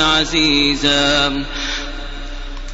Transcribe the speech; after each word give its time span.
عزيزا. 0.00 1.44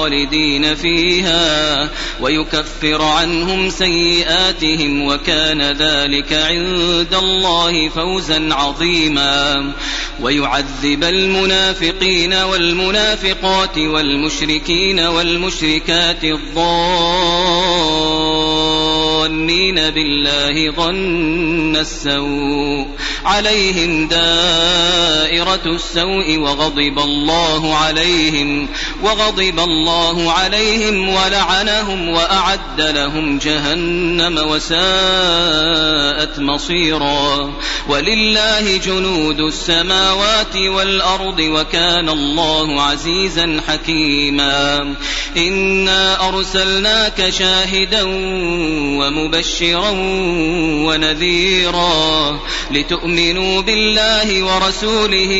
خالدين 0.00 0.74
فيها 0.74 1.88
ويكفر 2.20 3.02
عنهم 3.02 3.70
سيئاتهم 3.70 5.02
وكان 5.02 5.62
ذلك 5.62 6.32
عند 6.32 7.14
الله 7.14 7.88
فوزا 7.88 8.48
عظيما 8.54 9.72
ويعذب 10.20 11.04
المنافقين 11.04 12.34
والمنافقات 12.34 13.78
والمشركين 13.78 15.00
والمشركات 15.00 16.24
الظانين 16.24 16.60
بالله 19.74 20.70
ظن 20.70 21.76
السوء 21.76 22.86
عليهم 23.24 24.08
السوء 25.66 26.38
وغضب 26.38 26.98
الله 26.98 27.76
عليهم 27.76 28.68
وغضب 29.02 29.60
الله 29.60 30.32
عليهم 30.32 31.08
ولعنهم 31.08 32.08
وأعد 32.08 32.80
لهم 32.80 33.38
جهنم 33.38 34.38
وساءت 34.38 36.38
مصيرا. 36.38 37.52
ولله 37.88 38.76
جنود 38.76 39.40
السماوات 39.40 40.56
والأرض 40.56 41.40
وكان 41.40 42.08
الله 42.08 42.82
عزيزا 42.82 43.60
حكيما. 43.68 44.94
إنا 45.36 46.28
أرسلناك 46.28 47.30
شاهدا 47.30 48.02
ومبشرا 49.00 49.90
ونذيرا 50.86 52.40
لتؤمنوا 52.70 53.62
بالله 53.62 54.44
ورسوله 54.44 55.39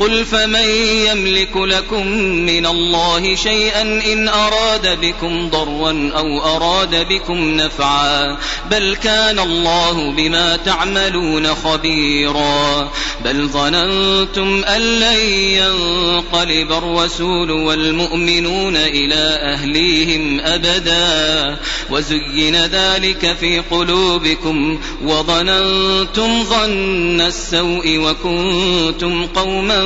قل 0.00 0.24
فمن 0.24 0.68
يملك 1.06 1.56
لكم 1.56 2.06
من 2.46 2.66
الله 2.66 3.34
شيئا 3.34 3.82
إن 3.82 4.28
أراد 4.28 5.00
بكم 5.00 5.50
ضرا 5.50 6.12
أو 6.16 6.56
أراد 6.56 7.08
بكم 7.08 7.50
نفعا 7.50 8.36
بل 8.70 8.96
كان 9.02 9.38
الله 9.38 10.10
بما 10.10 10.56
تعملون 10.56 11.54
خبيرا 11.54 12.90
بل 13.24 13.48
ظننتم 13.48 14.64
أن 14.64 14.80
لن 14.80 15.20
ينقلب 15.30 16.72
الرسول 16.72 17.50
والمؤمنون 17.50 18.76
إلى 18.76 19.38
أهليهم 19.42 20.40
أبدا 20.40 21.56
وزين 21.90 22.56
ذلك 22.56 23.36
في 23.40 23.58
قلوبكم 23.70 24.80
وظننتم 25.04 26.44
ظن 26.44 27.20
السوء 27.20 27.98
وكنتم 27.98 29.26
قوما 29.26 29.85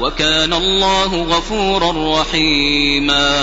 وكان 0.00 0.52
الله 0.52 1.22
غفورا 1.22 2.20
رحيما. 2.20 3.36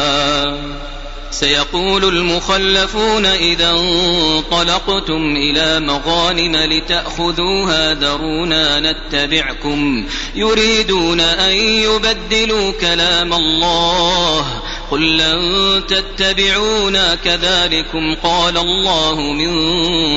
سيقول 1.32 2.06
المخلفون 2.06 3.26
إذا 3.26 3.72
انطلقتم 3.72 5.36
إلى 5.36 5.80
مغانم 5.80 6.56
لتأخذوها 6.56 7.94
ذرونا 7.94 8.80
نتبعكم. 8.80 10.06
يريدون 10.36 11.20
أن 11.20 11.52
يبدلوا 11.58 12.72
كلام 12.72 13.34
الله. 13.34 14.63
قل 14.94 15.18
لن 15.18 15.84
تتبعونا 15.88 17.16
كذلكم 17.16 18.16
قال 18.24 18.58
الله 18.58 19.22
من 19.34 19.54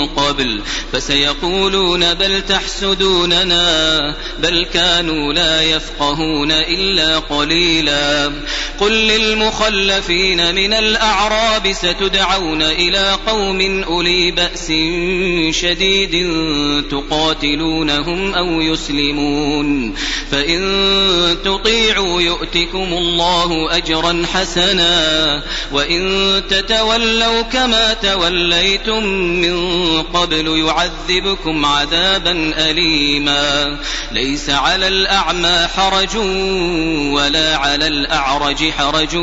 قبل 0.07 0.61
فسيقولون 0.93 2.15
بل 2.15 2.43
تحسدوننا 2.43 4.15
بل 4.39 4.67
كانوا 4.73 5.33
لا 5.33 5.63
يفقهون 5.63 6.51
إلا 6.51 7.19
قليلا 7.19 8.33
قل 8.81 8.93
للمخلفين 8.93 10.55
من 10.55 10.73
الأعراب 10.73 11.73
ستدعون 11.73 12.63
إلى 12.63 13.19
قوم 13.27 13.83
أولي 13.83 14.31
بأس 14.31 14.67
شديد 15.57 16.31
تقاتلونهم 16.91 18.35
أو 18.35 18.61
يسلمون 18.61 19.95
فإن 20.31 20.63
تطيعوا 21.45 22.21
يؤتكم 22.21 22.93
الله 22.93 23.77
أجرا 23.77 24.23
حسنا 24.33 24.66
لنا 24.73 25.43
وإن 25.73 26.43
تتولوا 26.51 27.43
كما 27.43 27.95
توليتم 27.95 29.05
من 29.15 29.57
قبل 30.03 30.47
يعذبكم 30.67 31.67
عذابا 31.67 32.55
أليما 32.59 33.79
ليس 34.13 34.51
على 34.51 34.89
الأعمى 34.89 35.67
حرج 35.77 36.17
ولا 37.13 37.57
على 37.57 37.87
الأعرج 37.87 38.71
حرج 38.71 39.17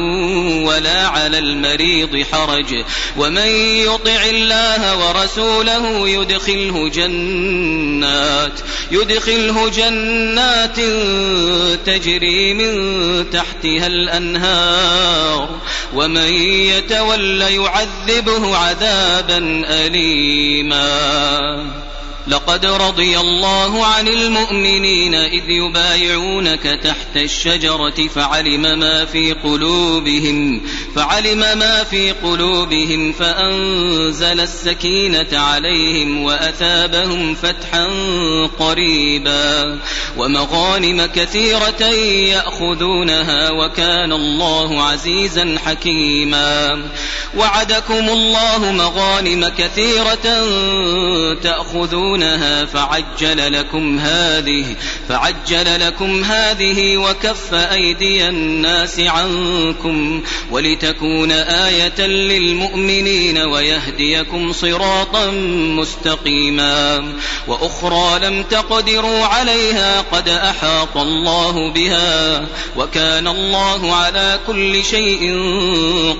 ولا 0.63 1.07
على 1.07 1.39
المريض 1.39 2.25
حرج 2.31 2.83
ومن 3.17 3.47
يطع 3.87 4.23
الله 4.29 4.97
ورسوله 4.97 6.09
يدخله 6.09 6.89
جنات 6.89 8.59
يدخله 8.91 9.69
جنات 9.69 10.79
تجري 11.85 12.53
من 12.53 12.73
تحتها 13.29 13.87
الأنهار 13.87 15.22
ومن 15.93 16.33
يتول 16.43 17.41
يعذبه 17.41 18.57
عذابا 18.57 19.63
أليما 19.67 20.83
لقد 22.27 22.65
رضي 22.65 23.19
الله 23.19 23.85
عن 23.85 24.07
المؤمنين 24.07 25.15
إذ 25.15 25.49
يبايعونك 25.49 26.79
تحت 26.83 27.15
الشجرة 27.15 28.07
فعلم 28.15 28.61
ما 28.79 29.05
في 29.05 29.33
قلوبهم 29.33 30.61
فعلم 30.95 31.39
ما 31.39 31.83
في 31.83 32.11
قلوبهم 32.11 33.13
فأنزل 33.13 34.39
السكينة 34.39 35.27
عليهم 35.33 36.23
وأثابهم 36.23 37.35
فتحا 37.35 37.87
قريبا. 38.59 39.79
ومغانم 40.17 41.05
كثيرة 41.05 41.83
يأخذونها 42.33 43.49
وكان 43.49 44.11
الله 44.11 44.83
عزيزا 44.83 45.55
حكيما. 45.65 46.83
وعدكم 47.37 48.09
الله 48.09 48.71
مغانم 48.71 49.47
كثيرة 49.57 50.45
تأخذون 51.43 52.12
تحبونها 52.13 52.65
فعجل 52.65 53.53
لكم 53.53 53.99
هذه 53.99 54.65
فعجل 55.09 55.87
لكم 55.87 56.23
هذه 56.23 56.97
وكف 56.97 57.53
أيدي 57.53 58.27
الناس 58.27 58.99
عنكم 58.99 60.23
ولتكون 60.51 61.31
آية 61.31 62.07
للمؤمنين 62.07 63.37
ويهديكم 63.37 64.53
صراطا 64.53 65.31
مستقيما 65.77 67.13
وأخرى 67.47 68.19
لم 68.19 68.43
تقدروا 68.43 69.25
عليها 69.25 70.01
قد 70.01 70.29
أحاط 70.29 70.97
الله 70.97 71.71
بها 71.71 72.45
وكان 72.77 73.27
الله 73.27 73.95
على 73.95 74.39
كل 74.47 74.83
شيء 74.83 75.33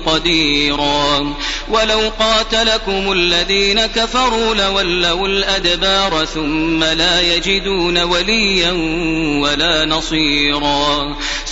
قديرا 0.06 1.34
ولو 1.68 2.00
قاتلكم 2.18 3.12
الذين 3.12 3.86
كفروا 3.86 4.54
لولوا 4.54 5.28
الأدبار 5.28 5.83
الأدبار 5.84 6.24
ثم 6.24 6.84
لا 6.84 7.20
يجدون 7.20 7.98
وليا 7.98 8.72
ولا 9.42 9.84
نصيرا. 9.84 11.16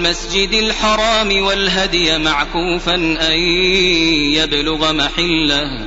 المسجد 0.00 0.52
الحرام 0.52 1.42
والهدي 1.42 2.18
معكوفا 2.18 2.94
أن 2.94 3.38
يبلغ 4.32 4.92
محله 4.92 5.86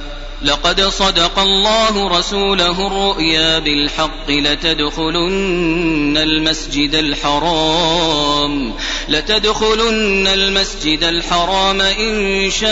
لقد 0.43 0.81
صدق 0.81 1.39
الله 1.39 2.07
رسوله 2.19 2.87
الرؤيا 2.87 3.59
بالحق 3.59 4.29
لتدخلن 4.29 6.17
المسجد 6.17 6.95
الحرام 6.95 8.73
لتدخلن 9.09 10.27
المسجد 10.27 11.03
الحرام 11.03 11.81
إن 11.81 12.49
شاء 12.51 12.71